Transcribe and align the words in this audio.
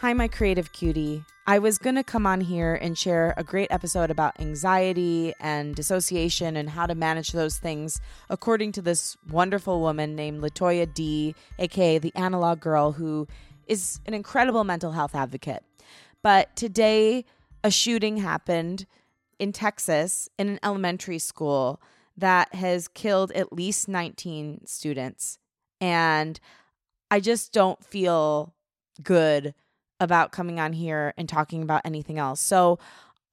Hi, 0.00 0.14
my 0.14 0.28
creative 0.28 0.72
cutie. 0.72 1.26
I 1.46 1.58
was 1.58 1.76
going 1.76 1.96
to 1.96 2.02
come 2.02 2.26
on 2.26 2.40
here 2.40 2.74
and 2.74 2.96
share 2.96 3.34
a 3.36 3.44
great 3.44 3.70
episode 3.70 4.10
about 4.10 4.40
anxiety 4.40 5.34
and 5.38 5.74
dissociation 5.74 6.56
and 6.56 6.70
how 6.70 6.86
to 6.86 6.94
manage 6.94 7.32
those 7.32 7.58
things 7.58 8.00
according 8.30 8.72
to 8.72 8.80
this 8.80 9.18
wonderful 9.28 9.78
woman 9.82 10.16
named 10.16 10.40
Latoya 10.40 10.86
D, 10.94 11.34
aka 11.58 11.98
the 11.98 12.14
analog 12.14 12.60
girl, 12.60 12.92
who 12.92 13.28
is 13.66 14.00
an 14.06 14.14
incredible 14.14 14.64
mental 14.64 14.92
health 14.92 15.14
advocate. 15.14 15.62
But 16.22 16.56
today, 16.56 17.26
a 17.62 17.70
shooting 17.70 18.16
happened 18.16 18.86
in 19.38 19.52
Texas 19.52 20.30
in 20.38 20.48
an 20.48 20.60
elementary 20.62 21.18
school 21.18 21.78
that 22.16 22.54
has 22.54 22.88
killed 22.88 23.32
at 23.32 23.52
least 23.52 23.86
19 23.86 24.66
students. 24.66 25.38
And 25.78 26.40
I 27.10 27.20
just 27.20 27.52
don't 27.52 27.84
feel 27.84 28.54
good 29.02 29.52
about 30.00 30.32
coming 30.32 30.58
on 30.58 30.72
here 30.72 31.14
and 31.16 31.28
talking 31.28 31.62
about 31.62 31.82
anything 31.84 32.18
else. 32.18 32.40
So 32.40 32.78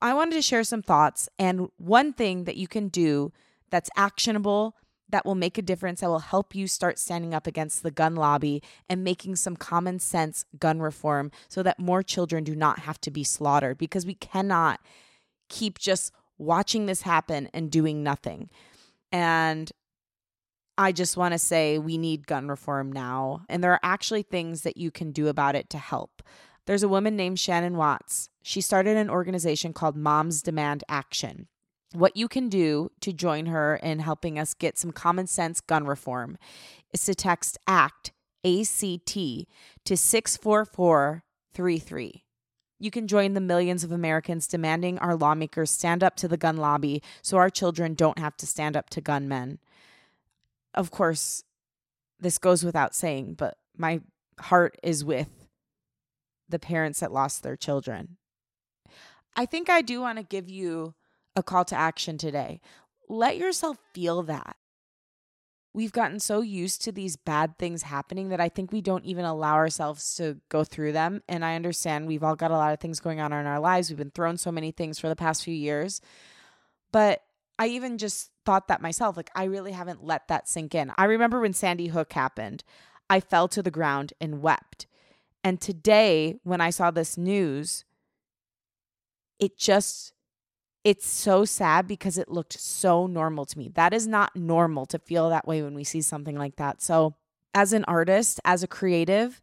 I 0.01 0.13
wanted 0.13 0.35
to 0.35 0.41
share 0.41 0.63
some 0.63 0.81
thoughts 0.81 1.27
and 1.39 1.69
one 1.77 2.13
thing 2.13 2.43
that 2.43 2.57
you 2.57 2.67
can 2.67 2.89
do 2.89 3.31
that's 3.69 3.89
actionable 3.95 4.75
that 5.09 5.25
will 5.25 5.35
make 5.35 5.57
a 5.57 5.61
difference 5.61 6.01
that 6.01 6.09
will 6.09 6.19
help 6.19 6.53
you 6.53 6.67
start 6.67 6.99
standing 6.99 7.33
up 7.33 7.47
against 7.47 7.81
the 7.81 7.91
gun 7.91 8.15
lobby 8.15 8.61
and 8.89 9.03
making 9.03 9.37
some 9.37 9.55
common 9.55 9.99
sense 9.99 10.45
gun 10.59 10.81
reform 10.81 11.31
so 11.47 11.63
that 11.63 11.79
more 11.79 12.03
children 12.03 12.43
do 12.43 12.55
not 12.55 12.79
have 12.79 12.99
to 13.01 13.11
be 13.11 13.23
slaughtered 13.23 13.77
because 13.77 14.05
we 14.05 14.15
cannot 14.15 14.81
keep 15.49 15.79
just 15.79 16.11
watching 16.37 16.85
this 16.85 17.01
happen 17.03 17.49
and 17.53 17.71
doing 17.71 18.03
nothing. 18.03 18.49
And 19.11 19.71
I 20.77 20.91
just 20.91 21.17
want 21.17 21.31
to 21.31 21.39
say 21.39 21.79
we 21.79 21.97
need 21.97 22.27
gun 22.27 22.47
reform 22.47 22.91
now. 22.91 23.45
And 23.49 23.63
there 23.63 23.71
are 23.71 23.79
actually 23.81 24.23
things 24.23 24.61
that 24.61 24.77
you 24.77 24.91
can 24.91 25.11
do 25.11 25.27
about 25.27 25.55
it 25.55 25.69
to 25.71 25.77
help. 25.77 26.21
There's 26.67 26.83
a 26.83 26.89
woman 26.89 27.15
named 27.15 27.39
Shannon 27.39 27.77
Watts. 27.77 28.29
She 28.43 28.59
started 28.59 28.97
an 28.97 29.09
organization 29.09 29.71
called 29.71 29.95
Moms 29.95 30.41
Demand 30.41 30.83
Action. 30.89 31.47
What 31.93 32.17
you 32.17 32.27
can 32.27 32.49
do 32.49 32.91
to 32.99 33.13
join 33.13 33.45
her 33.45 33.77
in 33.77 33.99
helping 33.99 34.37
us 34.37 34.53
get 34.53 34.77
some 34.77 34.91
common 34.91 35.27
sense 35.27 35.61
gun 35.61 35.87
reform 35.87 36.37
is 36.91 37.05
to 37.05 37.15
text 37.15 37.57
ACT, 37.67 38.11
ACT, 38.43 39.17
to 39.85 39.95
64433. 39.95 42.25
You 42.79 42.91
can 42.91 43.07
join 43.07 43.33
the 43.33 43.39
millions 43.39 43.85
of 43.85 43.93
Americans 43.93 44.45
demanding 44.45 44.99
our 44.99 45.15
lawmakers 45.15 45.71
stand 45.71 46.03
up 46.03 46.17
to 46.17 46.27
the 46.27 46.35
gun 46.35 46.57
lobby 46.57 47.01
so 47.21 47.37
our 47.37 47.49
children 47.49 47.93
don't 47.93 48.19
have 48.19 48.35
to 48.37 48.45
stand 48.45 48.75
up 48.75 48.89
to 48.89 48.99
gunmen. 48.99 49.59
Of 50.73 50.91
course, 50.91 51.45
this 52.19 52.37
goes 52.37 52.65
without 52.65 52.93
saying, 52.93 53.35
but 53.35 53.57
my 53.77 54.01
heart 54.37 54.77
is 54.83 55.05
with 55.05 55.46
the 56.49 56.59
parents 56.59 56.99
that 56.99 57.11
lost 57.11 57.43
their 57.43 57.55
children. 57.55 58.17
I 59.35 59.45
think 59.45 59.69
I 59.69 59.81
do 59.81 60.01
want 60.01 60.17
to 60.17 60.23
give 60.23 60.49
you 60.49 60.95
a 61.35 61.43
call 61.43 61.65
to 61.65 61.75
action 61.75 62.17
today. 62.17 62.59
Let 63.07 63.37
yourself 63.37 63.77
feel 63.93 64.23
that. 64.23 64.55
We've 65.73 65.91
gotten 65.91 66.19
so 66.19 66.41
used 66.41 66.81
to 66.83 66.91
these 66.91 67.17
bad 67.17 67.59
things 67.59 67.83
happening 67.83 68.29
that 68.29 68.41
I 68.41 68.49
think 68.49 68.71
we 68.71 68.81
don't 68.81 69.05
even 69.05 69.25
allow 69.25 69.53
ourselves 69.53 70.15
to 70.15 70.37
go 70.49 70.63
through 70.63 70.93
them. 70.93 71.21
And 71.29 71.45
I 71.45 71.55
understand 71.55 72.07
we've 72.07 72.23
all 72.23 72.35
got 72.35 72.49
a 72.49 72.55
lot 72.55 72.73
of 72.73 72.79
things 72.79 72.99
going 72.99 73.19
on 73.19 73.31
in 73.31 73.45
our 73.45 73.59
lives. 73.59 73.89
We've 73.89 73.97
been 73.97 74.09
thrown 74.09 74.37
so 74.37 74.51
many 74.51 74.71
things 74.71 74.97
for 74.97 75.07
the 75.07 75.15
past 75.15 75.43
few 75.43 75.53
years. 75.53 76.01
But 76.91 77.21
I 77.59 77.67
even 77.67 77.99
just 77.99 78.31
thought 78.43 78.69
that 78.69 78.81
myself. 78.81 79.15
Like, 79.15 79.29
I 79.35 79.43
really 79.43 79.71
haven't 79.71 80.03
let 80.03 80.27
that 80.29 80.47
sink 80.47 80.73
in. 80.73 80.91
I 80.97 81.05
remember 81.05 81.39
when 81.39 81.53
Sandy 81.53 81.87
Hook 81.87 82.13
happened, 82.13 82.63
I 83.07 83.19
fell 83.19 83.47
to 83.49 83.61
the 83.61 83.69
ground 83.69 84.13
and 84.19 84.41
wept 84.41 84.87
and 85.43 85.61
today, 85.61 86.35
when 86.43 86.61
I 86.61 86.69
saw 86.69 86.91
this 86.91 87.17
news, 87.17 87.85
it 89.39 89.57
just, 89.57 90.13
it's 90.83 91.07
so 91.07 91.45
sad 91.45 91.87
because 91.87 92.17
it 92.17 92.29
looked 92.29 92.59
so 92.59 93.07
normal 93.07 93.45
to 93.45 93.57
me. 93.57 93.69
That 93.69 93.93
is 93.93 94.07
not 94.07 94.35
normal 94.35 94.85
to 94.87 94.99
feel 94.99 95.29
that 95.29 95.47
way 95.47 95.61
when 95.61 95.73
we 95.73 95.83
see 95.83 96.01
something 96.01 96.37
like 96.37 96.55
that. 96.57 96.81
So, 96.81 97.15
as 97.53 97.73
an 97.73 97.85
artist, 97.85 98.39
as 98.45 98.61
a 98.61 98.67
creative, 98.67 99.41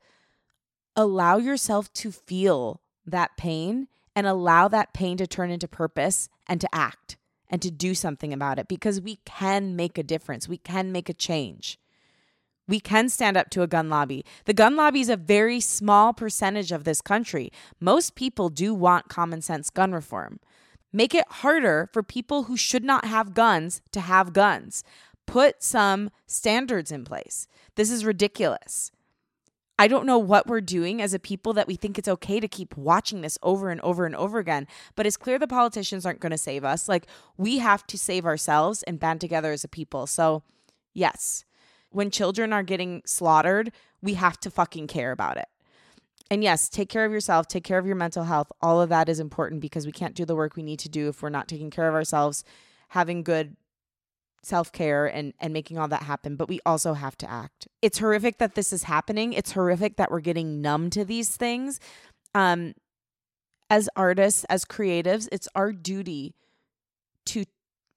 allow 0.94 1.36
yourself 1.36 1.92
to 1.94 2.12
feel 2.12 2.80
that 3.06 3.36
pain 3.36 3.88
and 4.14 4.26
allow 4.26 4.68
that 4.68 4.94
pain 4.94 5.16
to 5.16 5.26
turn 5.26 5.50
into 5.50 5.66
purpose 5.66 6.28
and 6.46 6.60
to 6.60 6.68
act 6.72 7.16
and 7.50 7.60
to 7.62 7.70
do 7.70 7.94
something 7.94 8.32
about 8.32 8.58
it 8.58 8.68
because 8.68 9.00
we 9.00 9.16
can 9.24 9.76
make 9.76 9.98
a 9.98 10.02
difference. 10.02 10.48
We 10.48 10.58
can 10.58 10.92
make 10.92 11.08
a 11.08 11.14
change. 11.14 11.78
We 12.66 12.80
can 12.80 13.08
stand 13.08 13.36
up 13.36 13.50
to 13.50 13.62
a 13.62 13.66
gun 13.66 13.90
lobby. 13.90 14.24
The 14.46 14.54
gun 14.54 14.76
lobby 14.76 15.00
is 15.00 15.08
a 15.08 15.16
very 15.16 15.60
small 15.60 16.12
percentage 16.14 16.72
of 16.72 16.84
this 16.84 17.00
country. 17.00 17.52
Most 17.80 18.14
people 18.14 18.48
do 18.48 18.74
want 18.74 19.08
common 19.08 19.42
sense 19.42 19.70
gun 19.70 19.92
reform. 19.92 20.40
Make 20.92 21.14
it 21.14 21.26
harder 21.28 21.90
for 21.92 22.02
people 22.02 22.44
who 22.44 22.56
should 22.56 22.84
not 22.84 23.04
have 23.04 23.34
guns 23.34 23.82
to 23.92 24.00
have 24.00 24.32
guns. 24.32 24.84
Put 25.26 25.62
some 25.62 26.10
standards 26.26 26.92
in 26.92 27.04
place. 27.04 27.48
This 27.74 27.90
is 27.90 28.04
ridiculous. 28.04 28.92
I 29.76 29.88
don't 29.88 30.06
know 30.06 30.18
what 30.18 30.46
we're 30.46 30.60
doing 30.60 31.02
as 31.02 31.12
a 31.12 31.18
people 31.18 31.52
that 31.54 31.66
we 31.66 31.74
think 31.74 31.98
it's 31.98 32.08
okay 32.08 32.38
to 32.38 32.46
keep 32.46 32.76
watching 32.76 33.22
this 33.22 33.36
over 33.42 33.70
and 33.70 33.80
over 33.80 34.06
and 34.06 34.14
over 34.14 34.38
again, 34.38 34.68
but 34.94 35.04
it's 35.04 35.16
clear 35.16 35.36
the 35.36 35.48
politicians 35.48 36.06
aren't 36.06 36.20
going 36.20 36.30
to 36.30 36.38
save 36.38 36.64
us. 36.64 36.88
Like, 36.88 37.08
we 37.36 37.58
have 37.58 37.84
to 37.88 37.98
save 37.98 38.24
ourselves 38.24 38.84
and 38.84 39.00
band 39.00 39.20
together 39.20 39.50
as 39.50 39.64
a 39.64 39.68
people. 39.68 40.06
So, 40.06 40.44
yes, 40.92 41.44
when 41.94 42.10
children 42.10 42.52
are 42.52 42.62
getting 42.62 43.02
slaughtered, 43.06 43.72
we 44.02 44.14
have 44.14 44.38
to 44.40 44.50
fucking 44.50 44.86
care 44.86 45.12
about 45.12 45.36
it. 45.36 45.48
And 46.30 46.42
yes, 46.42 46.68
take 46.68 46.88
care 46.88 47.04
of 47.04 47.12
yourself, 47.12 47.46
take 47.46 47.64
care 47.64 47.78
of 47.78 47.86
your 47.86 47.96
mental 47.96 48.24
health. 48.24 48.50
All 48.60 48.80
of 48.80 48.88
that 48.88 49.08
is 49.08 49.20
important 49.20 49.60
because 49.60 49.86
we 49.86 49.92
can't 49.92 50.14
do 50.14 50.24
the 50.24 50.34
work 50.34 50.56
we 50.56 50.62
need 50.62 50.80
to 50.80 50.88
do 50.88 51.08
if 51.08 51.22
we're 51.22 51.28
not 51.28 51.48
taking 51.48 51.70
care 51.70 51.88
of 51.88 51.94
ourselves, 51.94 52.44
having 52.88 53.22
good 53.22 53.56
self-care 54.42 55.06
and 55.06 55.32
and 55.40 55.52
making 55.52 55.78
all 55.78 55.88
that 55.88 56.02
happen, 56.02 56.36
but 56.36 56.48
we 56.48 56.60
also 56.66 56.94
have 56.94 57.16
to 57.16 57.30
act. 57.30 57.66
It's 57.80 57.98
horrific 57.98 58.38
that 58.38 58.54
this 58.54 58.72
is 58.72 58.82
happening. 58.82 59.32
It's 59.32 59.52
horrific 59.52 59.96
that 59.96 60.10
we're 60.10 60.20
getting 60.20 60.60
numb 60.60 60.90
to 60.90 61.04
these 61.04 61.36
things. 61.36 61.80
Um 62.34 62.74
as 63.70 63.88
artists, 63.96 64.44
as 64.44 64.64
creatives, 64.64 65.28
it's 65.32 65.48
our 65.54 65.72
duty 65.72 66.34
to 67.26 67.44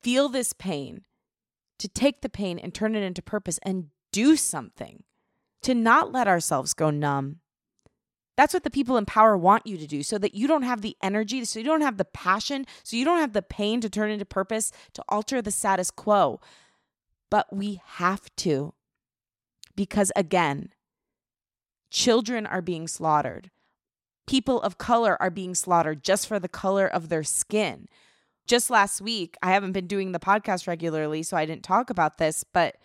feel 0.02 0.30
this 0.30 0.54
pain 0.54 1.02
to 1.80 1.88
take 1.88 2.22
the 2.22 2.30
pain 2.30 2.60
and 2.60 2.74
turn 2.74 2.96
it 2.96 3.04
into 3.04 3.22
purpose 3.22 3.60
and 3.64 3.88
do 4.12 4.36
something, 4.36 5.04
to 5.62 5.74
not 5.74 6.12
let 6.12 6.28
ourselves 6.28 6.74
go 6.74 6.90
numb. 6.90 7.40
That's 8.36 8.54
what 8.54 8.64
the 8.64 8.70
people 8.70 8.98
in 8.98 9.06
power 9.06 9.36
want 9.36 9.66
you 9.66 9.78
to 9.78 9.88
do 9.88 10.04
so 10.04 10.20
that 10.20 10.36
you 10.36 10.48
don't 10.48 10.62
have 10.64 10.82
the 10.82 10.96
energy, 11.02 11.44
so 11.44 11.60
you 11.60 11.66
don't 11.66 11.82
have 11.82 11.98
the 11.98 12.06
passion, 12.06 12.68
so 12.84 12.96
you 12.96 13.04
don't 13.04 13.20
have 13.20 13.34
the 13.34 13.42
pain 13.42 13.82
to 13.82 13.90
turn 13.90 14.12
into 14.12 14.26
purpose, 14.26 14.72
to 14.94 15.04
alter 15.10 15.42
the 15.42 15.52
status 15.52 15.90
quo. 15.90 16.40
But 17.32 17.48
we 17.52 17.82
have 17.86 18.30
to. 18.38 18.74
Because 19.76 20.12
again, 20.16 20.70
children 21.90 22.46
are 22.46 22.62
being 22.62 22.88
slaughtered. 22.88 23.50
People 24.28 24.62
of 24.62 24.78
color 24.78 25.20
are 25.20 25.32
being 25.32 25.56
slaughtered 25.56 26.04
just 26.04 26.28
for 26.28 26.40
the 26.40 26.48
color 26.48 26.88
of 26.88 27.10
their 27.10 27.24
skin 27.24 27.88
just 28.48 28.70
last 28.70 29.02
week, 29.02 29.36
I 29.42 29.52
haven't 29.52 29.74
been 29.74 29.88
doing 29.88 30.12
the 30.12 30.20
podcast 30.20 30.68
regularly, 30.68 31.24
so 31.24 31.38
I 31.38 31.46
didn't 31.46 31.64
talk 31.64 31.90
about 31.90 32.18
this, 32.18 32.44
but 32.44 32.78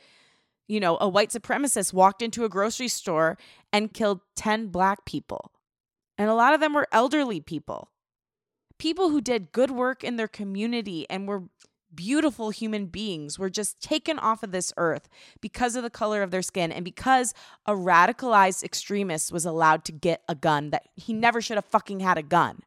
you 0.68 0.80
know, 0.80 0.96
a 1.00 1.08
white 1.08 1.30
supremacist 1.30 1.92
walked 1.92 2.22
into 2.22 2.44
a 2.44 2.48
grocery 2.48 2.88
store 2.88 3.36
and 3.72 3.92
killed 3.92 4.20
10 4.36 4.68
black 4.68 5.04
people. 5.04 5.52
And 6.16 6.30
a 6.30 6.34
lot 6.34 6.54
of 6.54 6.60
them 6.60 6.72
were 6.72 6.88
elderly 6.92 7.40
people. 7.40 7.90
People 8.78 9.10
who 9.10 9.20
did 9.20 9.52
good 9.52 9.70
work 9.70 10.02
in 10.02 10.16
their 10.16 10.28
community 10.28 11.06
and 11.10 11.28
were 11.28 11.44
beautiful 11.94 12.50
human 12.50 12.86
beings 12.86 13.38
were 13.38 13.50
just 13.50 13.80
taken 13.80 14.18
off 14.18 14.42
of 14.42 14.50
this 14.50 14.72
earth 14.76 15.08
because 15.40 15.76
of 15.76 15.82
the 15.82 15.90
color 15.90 16.22
of 16.22 16.30
their 16.30 16.42
skin 16.42 16.72
and 16.72 16.84
because 16.84 17.34
a 17.66 17.72
radicalized 17.72 18.65
extremist 18.65 19.30
was 19.30 19.44
allowed 19.44 19.84
to 19.84 19.92
get 19.92 20.22
a 20.28 20.34
gun 20.34 20.70
that 20.70 20.88
he 20.97 21.12
never 21.12 21.41
should 21.41 21.56
have 21.56 21.66
fucking 21.66 22.00
had 22.00 22.16
a 22.16 22.22
gun. 22.22 22.60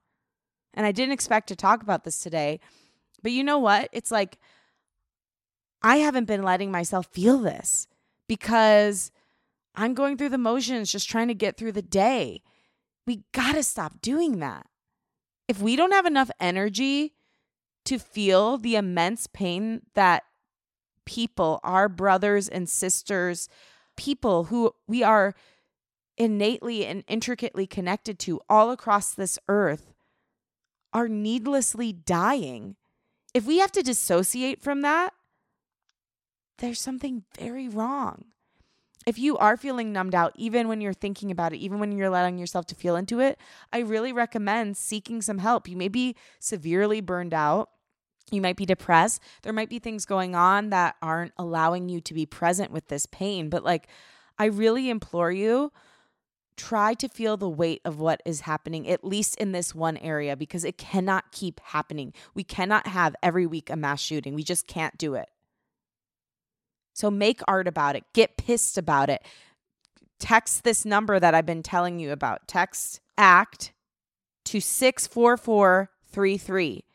And 0.73 0.85
I 0.85 0.91
didn't 0.91 1.13
expect 1.13 1.47
to 1.47 1.55
talk 1.55 1.81
about 1.81 2.03
this 2.03 2.19
today 2.19 2.59
but 3.21 3.31
you 3.31 3.43
know 3.43 3.59
what? 3.59 3.89
It's 3.91 4.11
like 4.11 4.37
I 5.81 5.97
haven't 5.97 6.25
been 6.25 6.43
letting 6.43 6.71
myself 6.71 7.07
feel 7.11 7.37
this 7.37 7.87
because 8.27 9.11
I'm 9.75 9.93
going 9.93 10.17
through 10.17 10.29
the 10.29 10.37
motions 10.37 10.91
just 10.91 11.09
trying 11.09 11.27
to 11.27 11.35
get 11.35 11.57
through 11.57 11.73
the 11.73 11.81
day. 11.81 12.41
We 13.05 13.23
got 13.33 13.53
to 13.53 13.63
stop 13.63 14.01
doing 14.01 14.39
that. 14.39 14.65
If 15.47 15.61
we 15.61 15.75
don't 15.75 15.93
have 15.93 16.07
enough 16.07 16.31
energy 16.39 17.13
to 17.85 17.99
feel 17.99 18.57
the 18.57 18.75
immense 18.75 19.27
pain 19.27 19.83
that 19.93 20.23
people, 21.05 21.59
our 21.63 21.87
brothers 21.87 22.49
and 22.49 22.67
sisters, 22.67 23.47
people 23.95 24.45
who 24.45 24.73
we 24.87 25.03
are 25.03 25.35
innately 26.17 26.85
and 26.85 27.03
intricately 27.07 27.67
connected 27.67 28.17
to 28.19 28.41
all 28.49 28.71
across 28.71 29.13
this 29.13 29.37
earth, 29.47 29.93
are 30.93 31.07
needlessly 31.07 31.91
dying 31.91 32.75
if 33.35 33.45
we 33.45 33.59
have 33.59 33.71
to 33.73 33.83
dissociate 33.83 34.63
from 34.63 34.81
that, 34.81 35.13
there's 36.59 36.79
something 36.79 37.25
very 37.37 37.67
wrong. 37.67 38.31
if 39.05 39.19
you 39.19 39.37
are 39.37 39.55
feeling 39.55 39.93
numbed 39.93 40.15
out, 40.15 40.33
even 40.35 40.67
when 40.67 40.81
you're 40.81 40.93
thinking 40.93 41.29
about 41.29 41.53
it, 41.53 41.57
even 41.57 41.79
when 41.79 41.91
you're 41.91 42.07
allowing 42.07 42.37
yourself 42.37 42.65
to 42.65 42.75
feel 42.75 42.95
into 42.95 43.19
it, 43.19 43.37
I 43.71 43.79
really 43.79 44.11
recommend 44.11 44.77
seeking 44.77 45.21
some 45.21 45.37
help. 45.37 45.67
You 45.67 45.77
may 45.77 45.89
be 45.89 46.15
severely 46.39 47.01
burned 47.01 47.33
out. 47.33 47.69
You 48.31 48.41
might 48.41 48.55
be 48.55 48.65
depressed. 48.65 49.21
There 49.43 49.53
might 49.53 49.69
be 49.69 49.77
things 49.77 50.05
going 50.05 50.33
on 50.33 50.71
that 50.71 50.95
aren't 51.01 51.33
allowing 51.37 51.87
you 51.89 52.01
to 52.01 52.13
be 52.15 52.25
present 52.25 52.71
with 52.71 52.87
this 52.87 53.05
pain. 53.05 53.49
But, 53.49 53.63
like, 53.63 53.87
I 54.39 54.45
really 54.45 54.89
implore 54.89 55.31
you 55.31 55.71
try 56.57 56.93
to 56.95 57.07
feel 57.07 57.37
the 57.37 57.49
weight 57.49 57.81
of 57.85 57.99
what 57.99 58.21
is 58.25 58.41
happening, 58.41 58.89
at 58.89 59.03
least 59.03 59.35
in 59.35 59.51
this 59.51 59.75
one 59.75 59.97
area, 59.97 60.35
because 60.35 60.63
it 60.63 60.77
cannot 60.77 61.31
keep 61.31 61.59
happening. 61.59 62.13
We 62.33 62.43
cannot 62.43 62.87
have 62.87 63.15
every 63.21 63.45
week 63.45 63.69
a 63.69 63.75
mass 63.75 64.01
shooting. 64.01 64.33
We 64.35 64.43
just 64.43 64.67
can't 64.67 64.97
do 64.97 65.15
it. 65.15 65.29
So 66.93 67.11
make 67.11 67.41
art 67.47 67.67
about 67.67 67.95
it, 67.95 68.03
get 68.13 68.37
pissed 68.37 68.77
about 68.77 69.09
it. 69.09 69.23
Text 70.17 70.63
this 70.63 70.85
number 70.85 71.19
that 71.19 71.35
I've 71.35 71.45
been 71.45 71.61
telling 71.61 71.99
you 71.99 72.13
about. 72.13 72.47
Text 72.47 73.01
ACT 73.17 73.73
to 74.45 74.61
64433. 74.61 76.85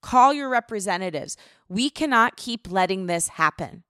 Call 0.00 0.32
your 0.32 0.48
representatives. 0.48 1.36
We 1.68 1.90
cannot 1.90 2.36
keep 2.36 2.70
letting 2.70 3.06
this 3.06 3.26
happen. 3.28 3.82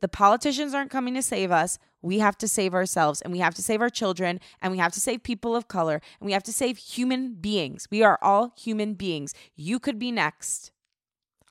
The 0.00 0.08
politicians 0.08 0.74
aren't 0.74 0.90
coming 0.90 1.14
to 1.14 1.22
save 1.22 1.50
us. 1.50 1.78
We 2.02 2.20
have 2.20 2.38
to 2.38 2.48
save 2.48 2.74
ourselves 2.74 3.20
and 3.20 3.32
we 3.32 3.40
have 3.40 3.54
to 3.56 3.62
save 3.62 3.80
our 3.80 3.90
children 3.90 4.38
and 4.62 4.70
we 4.70 4.78
have 4.78 4.92
to 4.92 5.00
save 5.00 5.24
people 5.24 5.56
of 5.56 5.66
color 5.66 6.00
and 6.20 6.26
we 6.26 6.32
have 6.32 6.44
to 6.44 6.52
save 6.52 6.78
human 6.78 7.34
beings. 7.34 7.88
We 7.90 8.02
are 8.02 8.18
all 8.22 8.52
human 8.56 8.94
beings. 8.94 9.34
You 9.56 9.80
could 9.80 9.98
be 9.98 10.12
next. 10.12 10.70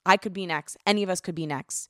I 0.06 0.16
could 0.16 0.34
be 0.34 0.46
next. 0.46 0.78
Any 0.86 1.04
of 1.04 1.10
us 1.10 1.20
could 1.20 1.36
be 1.36 1.46
next. 1.46 1.90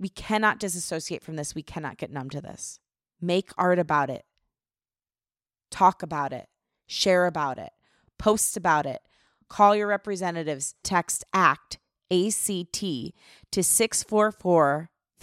We 0.00 0.08
cannot 0.08 0.58
disassociate 0.58 1.22
from 1.22 1.36
this. 1.36 1.54
We 1.54 1.62
cannot 1.62 1.98
get 1.98 2.10
numb 2.10 2.30
to 2.30 2.40
this. 2.40 2.80
Make 3.20 3.50
art 3.56 3.78
about 3.78 4.10
it. 4.10 4.24
Talk 5.70 6.02
about 6.02 6.32
it. 6.32 6.48
Share 6.88 7.26
about 7.26 7.58
it. 7.58 7.70
Post 8.18 8.56
about 8.56 8.86
it. 8.86 9.00
Call 9.48 9.76
your 9.76 9.86
representatives. 9.86 10.74
Text 10.82 11.24
ACT, 11.32 11.78
ACT, 12.10 12.82
to 13.52 13.62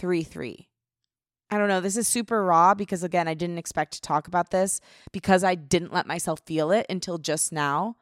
64433. 0.02 0.68
I 1.50 1.58
don't 1.58 1.68
know. 1.68 1.80
This 1.80 1.96
is 1.96 2.08
super 2.08 2.44
raw 2.44 2.74
because, 2.74 3.02
again, 3.02 3.28
I 3.28 3.34
didn't 3.34 3.58
expect 3.58 3.92
to 3.92 4.00
talk 4.00 4.26
about 4.26 4.50
this 4.50 4.80
because 5.12 5.44
I 5.44 5.54
didn't 5.54 5.92
let 5.92 6.06
myself 6.06 6.40
feel 6.46 6.70
it 6.72 6.86
until 6.88 7.18
just 7.18 7.52
now. 7.52 7.96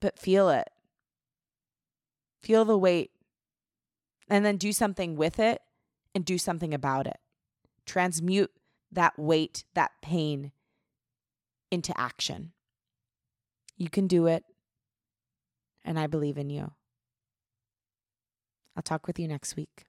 But 0.00 0.18
feel 0.18 0.48
it. 0.48 0.70
Feel 2.42 2.64
the 2.64 2.78
weight 2.78 3.10
and 4.30 4.44
then 4.46 4.56
do 4.56 4.72
something 4.72 5.14
with 5.16 5.38
it 5.38 5.60
and 6.14 6.24
do 6.24 6.38
something 6.38 6.72
about 6.72 7.06
it. 7.06 7.18
Transmute 7.84 8.50
that 8.90 9.18
weight, 9.18 9.64
that 9.74 9.90
pain 10.00 10.52
into 11.70 11.92
action. 12.00 12.52
You 13.76 13.90
can 13.90 14.06
do 14.06 14.26
it. 14.26 14.44
And 15.84 15.98
I 15.98 16.06
believe 16.06 16.38
in 16.38 16.48
you. 16.48 16.72
I'll 18.74 18.82
talk 18.82 19.06
with 19.06 19.18
you 19.18 19.28
next 19.28 19.56
week. 19.56 19.84